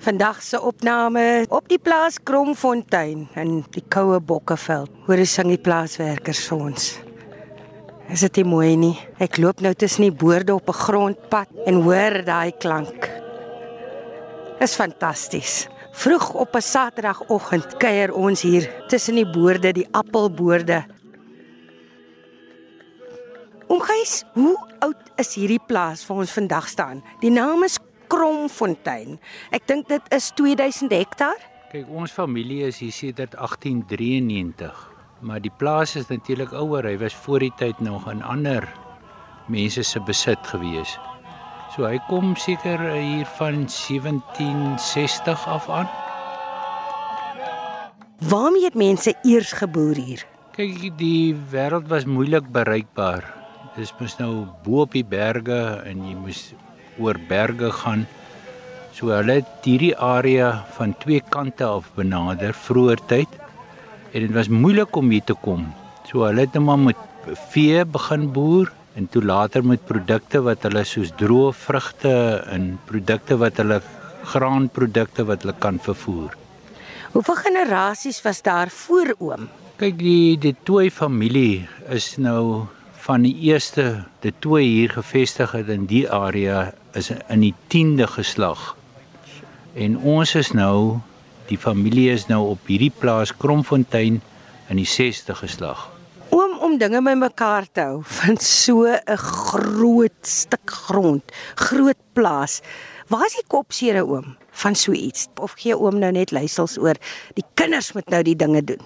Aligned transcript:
Vandag 0.00 0.38
se 0.42 0.56
opname 0.64 1.44
op 1.52 1.66
die 1.68 1.78
plaas 1.78 2.14
Kromfontein 2.24 3.26
in 3.36 3.50
die 3.74 3.82
koue 3.92 4.16
Bokkeveld. 4.24 4.88
Hoor 5.04 5.20
hoe 5.20 5.26
sing 5.28 5.50
die 5.52 5.60
plaaswerkers 5.60 6.40
vir 6.48 6.62
ons. 6.70 6.86
Is 8.08 8.24
dit 8.24 8.40
nie 8.40 8.46
mooi 8.48 8.70
nie? 8.80 8.94
Ek 9.20 9.36
loop 9.36 9.60
nou 9.60 9.74
tussen 9.76 10.06
die 10.06 10.14
boorde 10.22 10.54
op 10.54 10.72
'n 10.72 10.78
grondpad 10.78 11.52
en 11.66 11.82
hoor 11.84 12.24
daai 12.24 12.52
klank. 12.56 13.10
Is 14.58 14.74
fantasties. 14.74 15.68
Vroeg 15.92 16.32
op 16.32 16.56
'n 16.56 16.62
Saterdagoggend 16.62 17.76
kuier 17.76 18.14
ons 18.14 18.40
hier 18.40 18.72
tussen 18.88 19.16
die 19.16 19.30
boorde, 19.30 19.72
die 19.72 19.88
appelboorde. 19.92 20.84
Omgys, 23.68 24.24
hoe 24.32 24.56
oud 24.78 25.10
is 25.16 25.34
hierdie 25.34 25.62
plaas 25.66 26.06
waar 26.06 26.16
ons 26.16 26.32
vandag 26.32 26.68
staan? 26.68 27.04
Die 27.20 27.30
naam 27.30 27.62
is 27.62 27.78
Kromfontein. 28.10 29.18
Ek 29.54 29.66
dink 29.70 29.88
dit 29.88 30.12
is 30.14 30.30
2000 30.38 30.92
hektaar. 30.92 31.38
Kyk, 31.70 31.86
ons 31.86 32.10
familie 32.10 32.64
is 32.66 32.80
hier 32.82 32.92
sedert 32.92 33.36
1893, 33.38 34.74
maar 35.22 35.40
die 35.42 35.52
plaas 35.62 35.94
is 35.96 36.10
natuurlik 36.10 36.50
ouer. 36.52 36.88
Hy 36.90 36.96
was 36.98 37.14
voor 37.14 37.44
die 37.46 37.52
tyd 37.60 37.78
nog 37.84 38.08
in 38.10 38.24
ander 38.26 38.66
mense 39.50 39.82
se 39.86 40.00
besit 40.06 40.42
gewees. 40.50 40.96
So 41.74 41.86
hy 41.86 42.00
kom 42.08 42.34
seker 42.38 42.82
hier 42.90 43.28
van 43.38 43.64
1760 43.70 45.46
af 45.46 45.68
aan. 45.70 45.86
Waarmee 48.30 48.66
het 48.66 48.74
mense 48.74 49.14
eers 49.22 49.52
geboer 49.56 49.96
hier? 49.96 50.26
Kyk, 50.58 50.90
die 50.98 51.34
wêreld 51.52 51.86
was 51.88 52.04
moeilik 52.04 52.50
bereikbaar. 52.52 53.24
Dis 53.78 53.94
mos 54.00 54.18
nou 54.18 54.50
bo 54.64 54.82
op 54.84 54.98
die 54.98 55.06
berge 55.06 55.60
en 55.86 56.02
jy 56.04 56.16
moes 56.18 56.42
oor 56.98 57.18
berge 57.28 57.70
gaan. 57.82 58.06
So 58.96 59.12
hulle 59.14 59.40
het 59.40 59.68
hierdie 59.68 59.94
area 59.96 60.50
van 60.76 60.96
twee 60.98 61.20
kante 61.20 61.64
af 61.64 61.92
benader 61.96 62.56
vroeër 62.66 63.04
tyd 63.12 63.38
en 64.12 64.26
dit 64.26 64.34
was 64.34 64.50
moeilik 64.50 64.96
om 64.96 65.10
hier 65.14 65.24
te 65.24 65.36
kom. 65.46 65.68
So 66.10 66.26
hulle 66.26 66.46
het 66.46 66.58
net 66.58 66.66
maar 66.66 66.82
met 66.90 67.06
vee 67.52 67.84
begin 67.84 68.30
boer 68.32 68.72
en 68.98 69.06
toe 69.06 69.22
later 69.22 69.62
met 69.64 69.86
produkte 69.86 70.42
wat 70.42 70.66
hulle 70.66 70.82
soos 70.84 71.12
droë 71.20 71.54
vrugte 71.54 72.14
en 72.50 72.72
produkte 72.90 73.38
wat 73.38 73.60
hulle 73.62 73.80
graanprodukte 74.32 75.24
wat 75.28 75.44
hulle 75.44 75.56
kan 75.58 75.78
vervoer. 75.82 76.34
Hoeveel 77.12 77.38
generasies 77.44 78.20
was 78.22 78.42
daar 78.42 78.70
voor 78.70 79.14
oom? 79.18 79.48
Kyk 79.80 79.96
die 79.98 80.36
die 80.38 80.54
twee 80.66 80.90
familie 80.90 81.68
is 81.88 82.16
nou 82.18 82.66
van 83.06 83.24
die 83.24 83.34
eerste 83.48 84.04
die 84.22 84.34
twee 84.44 84.66
hier 84.68 84.92
gevestig 84.98 85.54
het 85.56 85.70
in 85.72 85.86
die 85.90 86.04
area 86.10 86.70
is 86.94 87.10
in 87.28 87.40
die 87.40 87.54
10de 87.68 88.06
geslag. 88.06 88.76
En 89.74 89.98
ons 89.98 90.34
is 90.34 90.50
nou 90.52 90.98
die 91.50 91.58
familie 91.58 92.10
is 92.12 92.28
nou 92.30 92.44
op 92.52 92.68
hierdie 92.70 92.92
plaas 92.94 93.32
Kromfontein 93.36 94.20
in 94.70 94.78
die 94.78 94.86
6de 94.86 95.34
geslag. 95.34 95.88
Oom 96.30 96.58
om 96.62 96.76
dinge 96.78 97.00
bymekaar 97.02 97.66
te 97.74 97.82
hou 97.88 98.02
van 98.06 98.38
so 98.38 98.86
'n 98.86 99.16
groot 99.16 100.20
stuk 100.22 100.70
grond, 100.70 101.22
groot 101.54 101.98
plaas. 102.12 102.60
Waar 103.08 103.26
is 103.26 103.34
die 103.34 103.48
kopsere 103.48 104.06
oom 104.06 104.36
van 104.50 104.74
so 104.74 104.92
iets? 104.92 105.26
Of 105.34 105.52
gee 105.58 105.78
oom 105.78 105.98
nou 105.98 106.12
net 106.12 106.30
leiersels 106.30 106.78
oor 106.78 106.94
die 107.34 107.44
kinders 107.54 107.92
moet 107.92 108.08
nou 108.08 108.22
die 108.22 108.36
dinge 108.36 108.64
doen? 108.64 108.82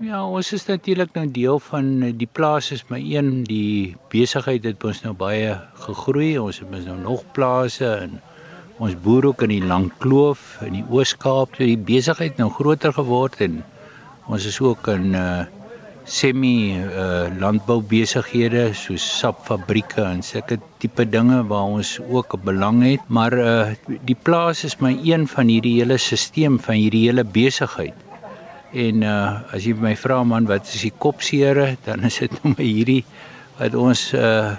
Ja, 0.00 0.22
ons 0.24 0.48
is 0.56 0.62
natuurlik 0.64 1.10
nou 1.12 1.26
deel 1.28 1.58
van 1.60 1.88
die 2.16 2.28
plaas 2.38 2.70
is 2.72 2.86
my 2.88 3.02
een 3.04 3.42
die 3.44 3.98
besigheid 4.08 4.64
het 4.64 4.86
ons 4.88 5.02
nou 5.04 5.12
baie 5.12 5.58
gegroei. 5.82 6.30
Ons 6.40 6.62
het 6.62 6.70
mos 6.72 6.86
nou 6.88 6.96
nog 7.02 7.26
plase 7.36 7.84
en 8.06 8.14
ons 8.80 8.96
boer 9.04 9.28
ook 9.28 9.44
in 9.44 9.52
die 9.58 9.68
Lang 9.68 9.90
Kloof 10.00 10.56
in 10.64 10.78
die 10.78 10.86
Oos-Kaap. 10.88 11.60
Die 11.60 11.76
besigheid 11.76 12.40
nou 12.40 12.48
groter 12.48 12.96
geword 12.96 13.44
en 13.44 13.60
ons 14.32 14.48
is 14.48 14.56
ook 14.64 14.88
in 14.96 15.12
uh 15.12 15.44
semi 16.08 16.80
uh 16.80 17.28
landbou 17.36 17.82
besighede 17.84 18.70
soos 18.72 19.04
sapfabrieke 19.20 20.00
en 20.00 20.24
sulke 20.24 20.56
tipe 20.80 21.04
dinge 21.04 21.44
waar 21.52 21.76
ons 21.76 21.98
ook 22.08 22.38
'n 22.40 22.46
belang 22.48 22.86
het. 22.88 23.04
Maar 23.08 23.32
uh 23.36 23.96
die 24.00 24.16
plaas 24.16 24.64
is 24.64 24.80
my 24.80 24.96
een 25.04 25.28
van 25.28 25.52
hierdie 25.52 25.76
hele 25.84 25.98
stelsel 25.98 26.56
van 26.56 26.74
hierdie 26.74 27.04
hele 27.10 27.24
besigheid. 27.24 28.09
En 28.72 29.02
uh 29.02 29.54
as 29.54 29.66
jy 29.66 29.74
my 29.74 29.96
vra 29.98 30.20
man 30.24 30.46
wat 30.46 30.68
is 30.70 30.84
die 30.86 30.94
kopseere, 30.94 31.76
dan 31.84 32.04
is 32.06 32.20
dit 32.22 32.34
nou 32.38 32.54
my 32.54 32.66
hierdie 32.66 33.04
wat 33.58 33.74
ons 33.74 34.10
uh 34.14 34.56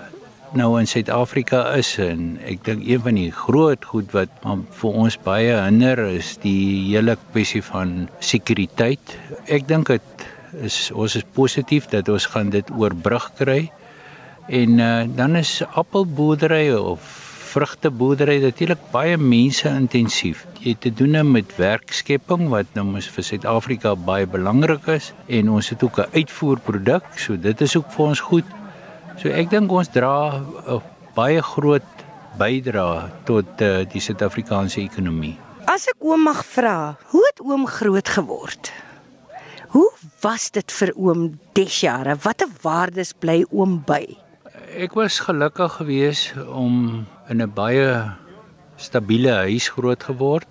nou 0.52 0.74
in 0.82 0.88
Suid-Afrika 0.90 1.62
is 1.80 1.94
en 2.04 2.34
ek 2.44 2.66
dink 2.66 2.84
een 2.84 3.00
van 3.06 3.16
die 3.16 3.30
groot 3.32 3.86
goed 3.88 4.10
wat 4.12 4.34
vir 4.44 4.98
ons 5.00 5.16
baie 5.24 5.54
hinder 5.56 6.02
is 6.10 6.34
die 6.44 6.92
hele 6.92 7.16
kwessie 7.32 7.62
van 7.64 8.10
sekuriteit. 8.20 9.16
Ek 9.48 9.64
dink 9.70 9.94
dit 9.94 10.26
is 10.60 10.90
ons 10.92 11.16
is 11.16 11.24
positief 11.38 11.88
dat 11.94 12.12
ons 12.12 12.28
gaan 12.34 12.52
dit 12.52 12.68
oorbrug 12.76 13.30
kry. 13.40 13.62
En 14.52 14.80
uh, 14.84 15.06
dan 15.08 15.40
is 15.40 15.62
appelboerdery 15.72 16.74
of 16.76 17.21
vrugteboerdery 17.52 18.38
natuurlik 18.44 18.82
baie 18.94 19.18
mense 19.18 19.68
intensief. 19.70 20.46
Jy 20.62 20.76
het 20.76 20.82
te 20.86 20.92
doen 20.94 21.20
met 21.32 21.56
werkskepping 21.58 22.48
wat 22.54 22.72
nou 22.78 22.86
mos 22.88 23.10
vir 23.12 23.28
Suid-Afrika 23.28 23.96
baie 23.96 24.28
belangrik 24.30 24.88
is 24.96 25.12
en 25.28 25.50
ons 25.50 25.70
het 25.70 25.84
ook 25.84 26.00
'n 26.00 26.12
uitvoerproduk, 26.14 27.04
so 27.18 27.36
dit 27.36 27.62
is 27.62 27.76
ook 27.76 27.92
vir 27.92 28.06
ons 28.06 28.20
goed. 28.20 28.48
So 29.18 29.30
ek 29.30 29.50
dink 29.50 29.72
ons 29.72 29.90
dra 29.90 30.40
'n 30.40 30.82
baie 31.16 31.42
groot 31.42 31.90
bydrae 32.38 33.12
tot 33.26 33.62
uh, 33.62 33.84
die 33.92 34.02
Suid-Afrikaanse 34.02 34.80
ekonomie. 34.82 35.38
As 35.66 35.88
ek 35.88 36.00
oom 36.00 36.24
mag 36.24 36.46
vra, 36.46 36.98
hoe 37.12 37.24
het 37.28 37.42
oom 37.44 37.68
groot 37.68 38.08
geword? 38.08 38.72
Hoe 39.72 39.92
was 40.22 40.50
dit 40.52 40.72
vir 40.72 40.92
oom 40.96 41.40
desjare? 41.54 42.18
Watter 42.24 42.50
waardes 42.62 43.14
bly 43.14 43.44
oom 43.52 43.82
by? 43.88 44.04
Ek 44.76 44.96
was 44.96 45.20
gelukkig 45.20 45.78
geweest 45.80 46.36
om 46.48 47.06
in 47.32 47.42
'n 47.42 47.54
baie 47.56 48.12
stabiele 48.76 49.32
huis 49.48 49.70
groot 49.70 50.04
geword. 50.04 50.48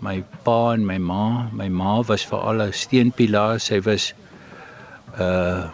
My 0.00 0.22
pa 0.44 0.72
en 0.72 0.84
my 0.86 0.98
ma, 0.98 1.48
my 1.52 1.68
ma 1.68 2.02
was 2.02 2.24
vir 2.30 2.38
al 2.38 2.62
'n 2.62 2.72
steunpilaar. 2.72 3.60
Sy 3.60 3.80
was 3.80 4.12
uh 5.18 5.64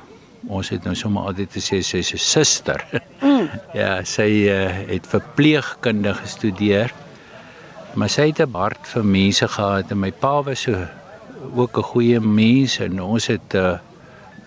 ons 0.48 0.68
het 0.68 0.84
nou 0.84 0.94
sommer 0.94 1.22
altyd 1.26 1.50
gesê 1.58 1.82
sy's 1.82 2.12
'n 2.14 2.18
suster. 2.18 2.80
Mm. 3.26 3.48
ja, 3.74 4.04
sy 4.04 4.46
uh, 4.46 4.68
het 4.92 5.06
verpleegkunde 5.06 6.14
gestudeer. 6.14 6.92
Maar 7.94 8.08
sy 8.08 8.26
het 8.26 8.40
'n 8.40 8.52
hart 8.52 8.86
vir 8.86 9.04
mense 9.04 9.48
gehad 9.48 9.90
en 9.90 9.98
my 9.98 10.12
pa 10.12 10.42
was 10.42 10.60
so 10.60 10.86
ook 11.54 11.78
'n 11.78 11.82
goeie 11.82 12.20
mens 12.20 12.78
en 12.78 13.02
ons 13.02 13.26
het 13.26 13.54
uh, 13.54 13.78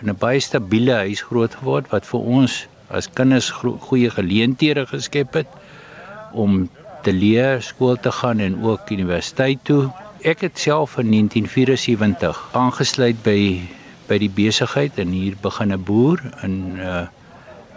in 0.02 0.10
'n 0.10 0.18
baie 0.20 0.40
stabiele 0.40 0.94
huis 0.94 1.22
groot 1.22 1.56
geword 1.56 1.90
wat 1.90 2.06
vir 2.06 2.20
ons 2.20 2.68
as 2.88 3.10
kinders 3.14 3.50
goeie 3.90 4.10
geleenthede 4.10 4.86
geskep 4.86 5.34
het 5.34 5.48
om 6.32 6.70
te 7.04 7.14
leer, 7.14 7.62
skool 7.62 7.96
te 7.96 8.12
gaan 8.12 8.40
en 8.40 8.64
ook 8.64 8.90
universiteit 8.90 9.60
toe. 9.64 9.90
Ek 10.22 10.42
het 10.42 10.60
self 10.60 10.98
in 10.98 11.12
1974 11.12 12.50
aangesluit 12.52 13.22
by 13.24 13.40
by 14.10 14.18
die 14.18 14.32
besigheid 14.34 14.98
en 14.98 15.14
hier 15.14 15.36
begin 15.42 15.72
'n 15.74 15.84
boer 15.86 16.20
en 16.42 16.54
uh, 16.82 17.06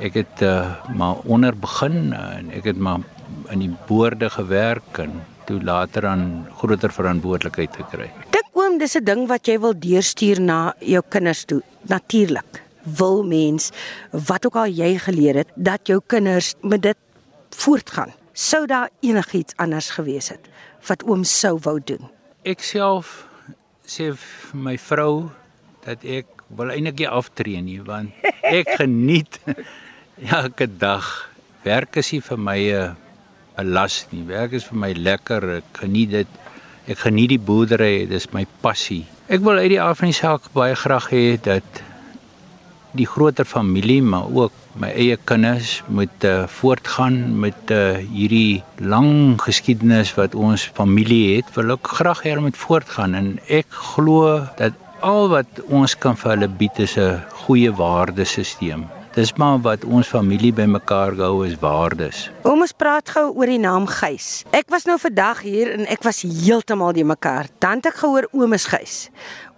ek 0.00 0.14
het 0.14 0.42
uh, 0.42 0.72
maar 0.96 1.20
onder 1.28 1.52
begin 1.52 2.12
uh, 2.16 2.38
en 2.38 2.50
ek 2.50 2.64
het 2.64 2.78
maar 2.78 3.04
in 3.52 3.58
die 3.58 3.74
boorde 3.86 4.30
gewerk 4.30 4.98
en 4.98 5.20
toe 5.44 5.60
later 5.62 6.06
aan 6.06 6.46
groter 6.56 6.92
verantwoordelikheid 6.92 7.76
gekry. 7.76 8.08
Dink 8.30 8.48
oom 8.56 8.78
dis 8.78 8.96
'n 8.96 9.04
ding 9.04 9.28
wat 9.28 9.46
jy 9.46 9.58
wil 9.60 9.74
deurstuur 9.76 10.40
na 10.40 10.74
jou 10.80 11.02
kinders 11.08 11.44
toe. 11.44 11.62
Natuurlik 11.82 12.62
wil 12.82 13.22
mens 13.22 13.70
wat 14.10 14.46
ook 14.46 14.56
al 14.56 14.66
jy 14.66 14.98
geleer 14.98 15.34
het 15.34 15.48
dat 15.54 15.86
jou 15.86 16.00
kinders 16.06 16.54
met 16.62 16.82
dit 16.82 16.96
voortgaan. 17.50 18.12
Sou 18.32 18.66
daar 18.66 18.88
enigiets 19.00 19.52
anders 19.56 19.90
gewees 19.90 20.30
het 20.32 20.48
wat 20.88 21.02
oom 21.04 21.24
sou 21.24 21.58
wou 21.62 21.76
doen? 21.84 22.08
Ek 22.48 22.64
self 22.64 23.26
sê 23.84 24.08
vir 24.16 24.56
my 24.56 24.78
vrou 24.80 25.28
dat 25.84 26.00
ek 26.00 26.40
wil 26.56 26.72
eintlik 26.72 27.02
nie 27.02 27.10
aftree 27.12 27.60
nie 27.60 27.78
want 27.84 28.16
ek 28.58 28.72
geniet 28.80 29.36
elke 30.24 30.66
dag. 30.66 31.04
Werk 31.66 32.00
is 32.00 32.12
nie 32.12 32.22
vir 32.24 32.40
my 32.40 32.58
'n 32.72 33.68
las 33.68 34.06
nie. 34.10 34.24
Werk 34.24 34.56
is 34.56 34.64
vir 34.64 34.78
my 34.80 34.92
lekker. 34.92 35.60
Ek 35.60 35.84
geniet 35.84 36.10
dit. 36.10 36.28
Ek 36.88 36.98
geniet 36.98 37.36
die 37.36 37.38
boerdery. 37.38 38.08
Dis 38.08 38.32
my 38.32 38.46
passie. 38.62 39.04
Ek 39.28 39.44
wil 39.44 39.60
uit 39.60 39.76
die 39.76 39.80
af 39.80 39.98
van 40.00 40.08
die 40.08 40.16
saak 40.16 40.48
baie 40.56 40.74
graag 40.74 41.10
hê 41.12 41.36
dat 41.36 41.84
die 42.96 43.06
groter 43.06 43.44
familie 43.48 44.02
maar 44.02 44.28
ook 44.28 44.52
my 44.80 44.88
eie 44.96 45.16
kinders 45.28 45.82
moet 45.88 46.24
uh, 46.24 46.46
voortgaan 46.48 47.18
met 47.40 47.72
uh, 47.74 47.98
hierdie 48.00 48.62
lang 48.80 49.36
geskiedenis 49.42 50.14
wat 50.16 50.34
ons 50.34 50.64
familie 50.76 51.36
het. 51.36 51.52
Wil 51.56 51.74
ek 51.76 51.92
graag 51.98 52.24
hê 52.24 52.32
hulle 52.32 52.48
moet 52.48 52.62
voortgaan 52.64 53.18
en 53.18 53.34
ek 53.52 53.68
glo 53.96 54.40
dat 54.60 54.76
al 55.04 55.28
wat 55.32 55.62
ons 55.68 55.96
kan 55.98 56.16
vir 56.16 56.36
hulle 56.36 56.50
bied 56.62 56.82
is 56.86 56.96
'n 56.96 57.20
goeie 57.44 57.72
waardesisteem 57.82 58.88
dis 59.14 59.32
maar 59.36 59.58
wat 59.60 59.84
ons 59.84 60.08
familie 60.08 60.52
bymekaar 60.52 61.12
gehou 61.18 61.44
is 61.46 61.58
waardes. 61.60 62.30
Oom 62.48 62.64
ons 62.64 62.72
praat 62.72 63.08
gou 63.12 63.26
oor 63.36 63.50
die 63.50 63.60
naam 63.60 63.86
Gys. 63.90 64.44
Ek 64.56 64.70
was 64.72 64.86
nou 64.88 64.96
vandag 65.00 65.42
hier 65.44 65.72
en 65.74 65.84
ek 65.92 66.04
was 66.06 66.22
heeltemal 66.24 66.94
die 66.96 67.04
mekaar. 67.04 67.50
Dan 67.60 67.82
het 67.82 67.90
ek 67.92 68.00
gehoor 68.00 68.28
oom 68.32 68.56
is 68.56 68.66
Gys. 68.72 68.96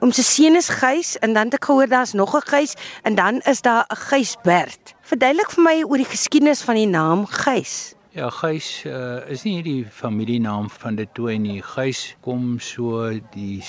Oom 0.03 0.13
se 0.13 0.25
seun 0.27 0.59
is 0.59 0.73
Gys 0.81 1.15
en 1.23 1.37
dan 1.39 1.53
het 1.53 1.61
ek 1.61 1.69
gehoor 1.71 1.91
daar's 1.91 2.15
nog 2.19 2.35
'n 2.35 2.43
Gys 2.51 2.75
en 3.03 3.15
dan 3.15 3.41
is 3.47 3.63
daar 3.63 3.87
'n 3.91 3.97
Gysbert. 4.11 4.95
Verduidelik 5.03 5.51
vir 5.51 5.63
my 5.63 5.83
oor 5.83 5.97
die 5.97 6.13
geskiedenis 6.15 6.63
van 6.63 6.75
die 6.75 6.91
naam 6.91 7.27
Gys. 7.27 7.95
Ja, 8.11 8.31
Gys 8.31 8.85
uh, 8.87 9.27
is 9.29 9.43
nie 9.43 9.63
die 9.63 9.87
familienaam 9.91 10.69
van 10.71 10.95
dit 10.95 11.09
toe 11.15 11.33
nie. 11.39 11.63
Gys 11.63 12.17
kom 12.21 12.61
so 12.61 13.11
die 13.35 13.63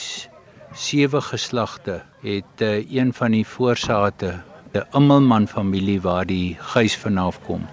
sewe 0.73 1.21
geslagte 1.21 2.03
het 2.21 2.61
uh, 2.61 2.91
een 2.91 3.13
van 3.13 3.31
die 3.31 3.45
voorsate, 3.45 4.43
'n 4.75 4.87
Immelman 4.97 5.47
familie 5.47 6.01
waar 6.01 6.25
die 6.25 6.57
Gys 6.59 6.95
vanaf 6.97 7.39
kom. 7.43 7.67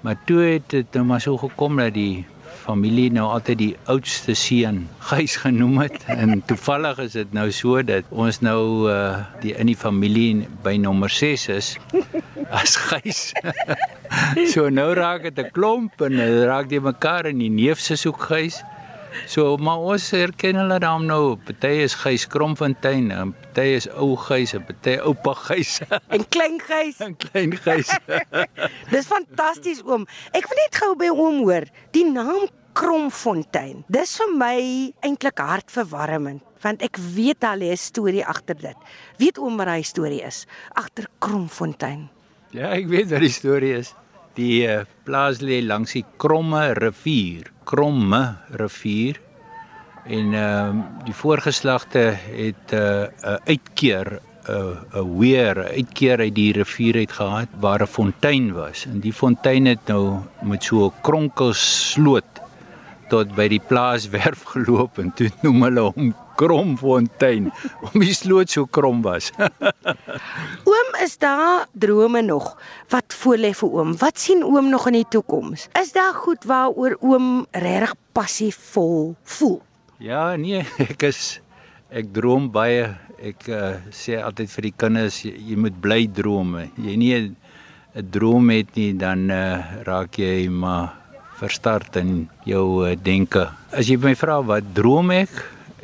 Maar 0.00 0.16
toe 0.24 0.40
het 0.42 0.70
dit 0.70 0.86
nou 0.92 1.04
maar 1.04 1.20
so 1.20 1.36
gekom 1.36 1.76
dat 1.76 1.94
die 1.94 2.24
familie 2.62 3.10
nou 3.10 3.26
altyd 3.26 3.58
die 3.58 3.76
oudste 3.90 4.34
seun 4.34 4.88
Gys 5.10 5.36
genoem 5.42 5.78
het 5.82 6.04
en 6.06 6.42
toevallig 6.46 6.98
is 6.98 7.12
dit 7.12 7.32
nou 7.32 7.50
so 7.50 7.82
dat 7.82 8.04
ons 8.10 8.40
nou 8.40 8.90
uh, 8.90 9.18
die 9.42 9.54
in 9.58 9.66
die 9.66 9.78
familie 9.78 10.46
by 10.62 10.76
nommer 10.76 11.10
6 11.10 11.48
is 11.48 11.76
as 12.62 12.76
Gys. 12.76 13.32
so 14.52 14.68
nou 14.68 14.92
raak 14.94 15.22
dit 15.22 15.38
'n 15.38 15.50
klomp 15.50 16.02
en 16.06 16.18
raak 16.46 16.68
dit 16.68 16.82
mekaar 16.82 17.26
in 17.26 17.38
die 17.38 17.50
neef 17.50 17.80
se 17.80 17.96
soek 17.96 18.20
Gys. 18.30 18.62
So 19.26 19.56
maar 19.56 19.78
ons 19.78 20.10
herken 20.10 20.56
hulle 20.56 20.78
dan 20.78 21.06
nou. 21.06 21.36
Party 21.36 21.82
is 21.86 21.94
Gys 21.94 22.26
Kromfontein, 22.26 23.10
en 23.10 23.34
party 23.52 23.74
is 23.76 23.88
ou 23.88 24.16
en 24.16 24.64
party 24.64 24.96
oupa 25.04 25.34
Gys. 25.34 25.80
en 26.14 26.24
klein 26.28 26.60
Gys. 26.60 27.00
en 27.00 27.16
klein 27.16 27.52
Gys. 27.52 27.90
Dis 28.92 29.06
fantasties 29.06 29.82
oom. 29.84 30.06
Ek 30.32 30.48
wil 30.48 30.56
net 30.56 30.76
gou 30.76 30.96
by 30.96 31.10
oom 31.12 31.42
hoor. 31.44 31.64
Die 31.92 32.04
naam 32.04 32.48
Kromfontein. 32.72 33.84
Dis 33.92 34.16
vir 34.16 34.32
my 34.32 34.58
eintlik 35.04 35.38
hartverwarmend 35.38 36.42
want 36.62 36.82
ek 36.86 36.96
weet 36.96 37.42
al 37.42 37.58
'n 37.58 37.76
storie 37.76 38.24
agter 38.24 38.54
dit. 38.54 38.76
Weet 39.18 39.38
oom 39.38 39.56
wat 39.56 39.66
daai 39.66 39.82
storie 39.82 40.22
is 40.22 40.46
agter 40.78 41.08
Kromfontein? 41.18 42.08
Ja, 42.52 42.70
ek 42.70 42.86
weet 42.86 43.10
wat 43.10 43.20
die 43.20 43.34
storie 43.34 43.74
is. 43.74 43.94
Die 44.34 44.64
uh, 44.64 44.84
plaas 45.04 45.40
lê 45.42 45.60
langs 45.60 45.92
die 45.92 46.04
Kromme 46.16 46.72
rivier, 46.74 47.50
Kromme 47.64 48.38
rivier. 48.54 49.18
En 50.04 50.34
ehm 50.34 50.78
uh, 50.78 50.84
die 51.04 51.14
voorgeslagte 51.14 51.98
het 52.30 52.70
'n 52.70 52.74
uh, 52.74 53.36
uitkeer 53.44 54.20
'n 54.48 54.50
uh, 54.50 55.02
'n 55.02 55.18
weer 55.18 55.56
uitkeer 55.64 56.18
uit 56.18 56.34
die 56.34 56.52
rivier 56.52 56.96
uit 56.96 57.12
gehad 57.12 57.48
waar 57.60 57.82
'n 57.82 57.86
fontein 57.86 58.52
was. 58.52 58.86
En 58.86 59.00
die 59.00 59.12
fontein 59.12 59.66
het 59.66 59.86
nou 59.86 60.18
met 60.42 60.64
so 60.64 60.86
'n 60.86 60.92
kronkelsloot 61.00 62.32
tot 63.08 63.34
by 63.34 63.48
die 63.48 63.60
plaaswerf 63.60 64.42
geloop 64.54 64.98
en 64.98 65.12
toe 65.14 65.30
noem 65.40 65.62
hulle 65.62 65.80
hom 65.80 66.14
Kromfontein 66.34 67.50
om 67.92 68.00
die 68.00 68.14
sloot 68.14 68.50
so 68.50 68.66
krom 68.66 69.02
was. 69.02 69.30
oom, 70.70 70.94
is 71.04 71.18
daar 71.18 71.66
drome 71.72 72.22
nog 72.22 72.56
wat 72.88 73.14
voorlê 73.22 73.52
vir 73.54 73.68
oom? 73.68 73.96
Wat 74.00 74.18
sien 74.18 74.44
oom 74.44 74.70
nog 74.72 74.86
in 74.90 74.92
die 75.02 75.08
toekoms? 75.08 75.68
Is 75.80 75.92
daar 75.92 76.14
goed 76.14 76.44
waaroor 76.44 76.96
oom 77.00 77.46
regtig 77.50 77.94
passievol 78.12 79.14
voel? 79.22 79.60
Ja, 80.02 80.34
nee, 80.34 80.64
ek 80.90 81.04
is 81.06 81.38
ek 81.94 82.08
droom 82.10 82.48
baie. 82.50 82.88
Ek 83.22 83.44
uh, 83.54 83.76
sê 83.94 84.16
altyd 84.18 84.50
vir 84.50 84.66
die 84.66 84.72
kinders 84.82 85.20
jy, 85.22 85.30
jy 85.52 85.58
moet 85.62 85.76
bly 85.84 86.00
droom. 86.10 86.56
Jy 86.74 86.94
nie 86.98 87.12
'n 87.14 88.08
droom 88.10 88.50
het 88.50 88.72
nie 88.74 88.96
dan 88.98 89.30
uh, 89.30 89.62
raak 89.86 90.18
jy 90.18 90.48
maar 90.50 90.96
verstart 91.38 92.00
in 92.00 92.26
jou 92.48 92.82
uh, 92.82 92.96
denke. 92.98 93.44
As 93.70 93.86
jy 93.86 93.94
my 94.02 94.16
vra 94.18 94.40
wat 94.42 94.72
droom 94.74 95.12
ek? 95.14 95.30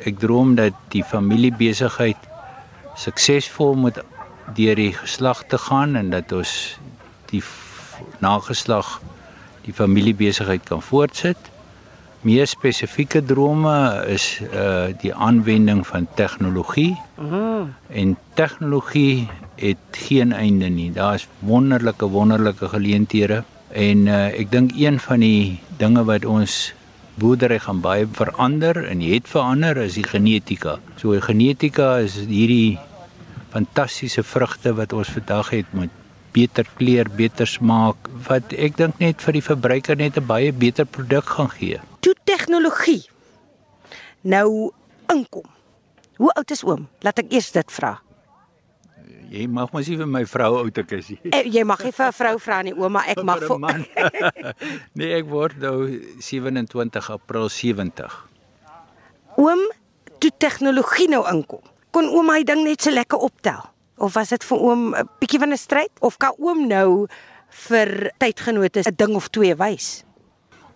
Ek 0.03 0.19
droom 0.19 0.57
dat 0.59 0.75
die 0.91 1.03
familiebesigheid 1.03 2.19
suksesvol 2.99 3.77
moet 3.79 4.01
deur 4.57 4.75
die 4.75 4.91
geslagte 4.99 5.61
gaan 5.69 5.95
en 5.95 6.11
dat 6.11 6.33
ons 6.35 6.75
die 7.31 7.43
nageslag 8.19 8.99
die 9.63 9.75
familiebesigheid 9.75 10.67
kan 10.67 10.83
voortsit. 10.83 11.39
Meer 12.21 12.47
spesifieke 12.51 13.21
drome 13.23 14.03
is 14.11 14.41
uh 14.51 14.91
die 14.99 15.13
aanwending 15.13 15.85
van 15.87 16.07
tegnologie. 16.15 16.97
Mm. 17.15 17.69
En 17.87 18.17
tegnologie 18.33 19.29
het 19.55 19.77
geen 19.91 20.33
einde 20.33 20.67
nie. 20.67 20.91
Daar's 20.91 21.27
wonderlike 21.39 22.05
wonderlike 22.05 22.67
geleenthede 22.67 23.43
en 23.71 24.07
uh 24.07 24.25
ek 24.35 24.51
dink 24.51 24.75
een 24.75 24.99
van 24.99 25.23
die 25.23 25.59
dinge 25.77 26.03
wat 26.03 26.25
ons 26.25 26.73
boerdery 27.19 27.59
gaan 27.59 27.79
baie 27.79 28.07
verander 28.11 28.83
en 28.83 28.99
het 28.99 29.27
verander 29.27 29.77
is 29.77 29.95
die 29.99 30.07
genetika. 30.07 30.77
So 30.99 31.15
die 31.15 31.23
genetika 31.23 31.97
is 32.03 32.19
hierdie 32.27 32.79
fantastiese 33.55 34.23
vrugte 34.23 34.73
wat 34.75 34.93
ons 34.93 35.11
vandag 35.15 35.49
het 35.55 35.71
met 35.71 35.95
beter 36.35 36.67
kleur, 36.77 37.07
beter 37.15 37.47
smaak 37.47 38.09
wat 38.27 38.53
ek 38.53 38.75
dink 38.77 38.99
net 38.99 39.23
vir 39.23 39.39
die 39.39 39.45
verbruiker 39.45 39.95
net 39.95 40.17
'n 40.17 40.25
baie 40.25 40.51
beter 40.51 40.85
produk 40.85 41.25
gaan 41.25 41.49
gee. 41.49 41.79
Tegnologie 42.49 43.03
nou 44.25 44.71
inkom. 45.13 45.45
Hoe 46.17 46.31
oud 46.33 46.49
is 46.49 46.63
oom? 46.65 46.87
Laat 47.05 47.21
ek 47.21 47.27
eers 47.29 47.51
dit 47.53 47.75
vra. 47.75 47.91
Jy 49.29 49.43
mag 49.53 49.69
mos 49.69 49.85
nie 49.85 49.97
vir 49.99 50.09
my 50.09 50.23
vrou 50.25 50.55
oud 50.63 50.81
ek 50.81 50.95
is 50.97 51.11
nie. 51.13 51.19
Eh, 51.29 51.45
jy 51.45 51.61
mag 51.61 51.83
nie 51.85 51.93
vir 51.93 52.07
'n 52.07 52.17
vrou 52.17 52.39
vra 52.41 52.57
nie, 52.65 52.73
ouma, 52.73 53.05
ek 53.05 53.21
mag 53.21 53.45
vir 53.45 53.59
man. 53.61 53.85
nee, 54.97 55.11
ek 55.19 55.29
word 55.29 55.61
nou 55.61 55.93
27 56.17 57.13
April 57.13 57.53
70. 57.53 58.17
Oom, 59.37 59.61
toe 60.17 60.33
tegnologie 60.41 61.05
nou 61.05 61.21
inkom, 61.29 61.61
kon 61.93 62.09
oom 62.09 62.33
hy 62.33 62.41
ding 62.41 62.65
net 62.65 62.81
so 62.81 62.89
lekker 62.89 63.21
optel? 63.21 63.61
Of 64.01 64.17
was 64.17 64.33
dit 64.33 64.41
vir 64.41 64.57
oom 64.57 64.95
'n 64.97 65.05
bietjie 65.21 65.37
van 65.37 65.53
'n 65.53 65.65
stryd 65.69 65.93
of 66.01 66.17
kan 66.17 66.33
oom 66.41 66.65
nou 66.65 67.05
vir 67.69 68.09
tydgenote 68.17 68.89
'n 68.89 68.97
ding 68.97 69.13
of 69.13 69.29
twee 69.29 69.53
wys? 69.53 70.08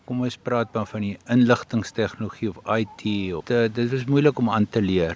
Kom 0.04 0.20
ons 0.28 0.36
praat 0.36 0.68
maar 0.76 0.88
van 0.90 1.04
die 1.06 1.18
inligtingstegnologie 1.32 2.50
of 2.52 2.58
IT 2.68 3.04
of 3.38 3.46
dit, 3.48 3.76
dit 3.76 3.94
is 3.96 4.04
moeilik 4.04 4.40
om 4.42 4.50
aan 4.52 4.66
te 4.68 4.82
leer. 4.84 5.16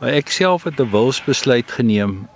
Maar 0.00 0.14
ek 0.16 0.32
self 0.32 0.64
het 0.64 0.80
'n 0.80 0.90
wilsbesluit 0.90 1.70
geneem 1.70 2.28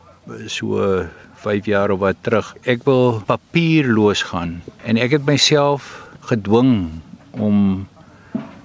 so 0.46 1.08
5 1.40 1.64
jaar 1.66 1.90
of 1.90 1.98
wat 1.98 2.16
terug. 2.20 2.54
Ek 2.64 2.84
wil 2.84 3.22
papierloos 3.26 4.22
gaan 4.22 4.60
en 4.84 4.96
ek 4.96 5.10
het 5.10 5.24
myself 5.24 6.08
gedwing 6.20 7.00
om 7.30 7.88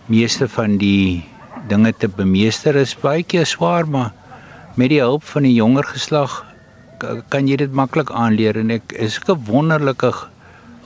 meeste 0.05 0.47
van 0.47 0.77
die 0.77 1.23
dinge 1.67 1.93
te 1.97 2.07
bemeester. 2.07 2.73
Dit 2.73 2.81
is 2.81 2.95
baie 2.95 3.23
keer 3.23 3.45
swaar, 3.45 3.87
maar 3.87 4.11
met 4.75 4.89
die 4.89 4.99
hulp 4.99 5.23
van 5.23 5.43
die 5.43 5.55
jonger 5.55 5.83
geslag 5.83 6.43
kan 7.29 7.47
jy 7.47 7.55
dit 7.55 7.71
maklik 7.71 8.11
aanleer 8.11 8.57
en 8.57 8.71
ek 8.71 8.91
is 8.91 9.19
'n 9.27 9.45
wonderlike 9.45 10.11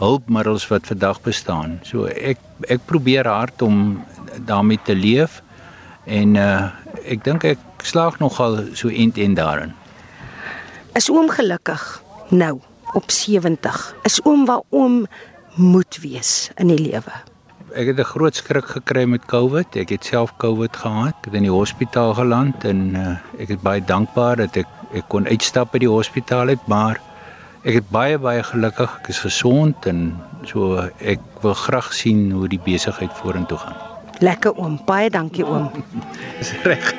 hulpmiddels 0.01 0.67
wat 0.71 0.87
vandag 0.89 1.21
bestaan. 1.25 1.79
So 1.87 2.09
ek 2.09 2.41
ek 2.69 2.85
probeer 2.89 3.29
hard 3.29 3.61
om 3.61 4.01
daarmee 4.47 4.79
te 4.85 4.95
leef 4.97 5.41
en 6.05 6.35
uh 6.35 6.71
ek 7.01 7.23
dink 7.25 7.45
ek 7.45 7.61
slaag 7.81 8.19
nogal 8.21 8.59
so 8.77 8.89
end 8.89 9.17
en 9.17 9.33
daarin. 9.37 9.73
Is 10.93 11.09
oom 11.09 11.29
gelukkig 11.33 11.81
nou 12.29 12.59
op 12.93 13.11
70? 13.11 13.95
Is 14.05 14.19
oom 14.25 14.45
waar 14.45 14.61
oom 14.69 15.05
moet 15.55 15.97
wees 16.03 16.51
in 16.61 16.67
die 16.67 16.81
lewe? 16.81 17.13
Ek 17.71 17.87
het 17.87 17.99
'n 17.99 18.11
groot 18.13 18.35
skrik 18.35 18.65
gekry 18.65 19.05
met 19.05 19.25
COVID. 19.25 19.75
Ek 19.75 19.89
het 19.89 20.05
self 20.05 20.35
COVID 20.37 20.75
gehad. 20.75 21.15
Ek 21.19 21.25
het 21.25 21.33
in 21.33 21.47
die 21.47 21.57
hospitaal 21.57 22.13
geland 22.13 22.63
en 22.63 22.95
uh, 22.95 23.17
ek 23.39 23.49
is 23.49 23.61
baie 23.63 23.81
dankbaar 23.81 24.35
dat 24.35 24.57
ek 24.57 24.67
ek 24.93 25.07
kon 25.07 25.27
uitstap 25.27 25.71
by 25.71 25.79
die 25.79 25.89
hospitaal 25.89 26.47
uit, 26.47 26.67
maar 26.67 26.99
ek 27.61 27.77
is 27.77 27.87
baie 27.93 28.17
baie 28.17 28.41
gelukkig. 28.43 28.89
Ek 29.01 29.11
is 29.13 29.21
gesond 29.21 29.85
en 29.89 30.15
so 30.49 30.87
ek 30.97 31.21
wil 31.43 31.53
graag 31.53 31.91
sien 31.93 32.31
hoe 32.33 32.49
die 32.49 32.61
besigheid 32.61 33.13
vorentoe 33.21 33.59
gaan. 33.61 33.77
Lekker 34.21 34.57
oom, 34.57 34.79
baie 34.85 35.09
dankie 35.09 35.45
oom. 35.45 35.69
Dis 36.39 36.53
reg. 36.65 36.93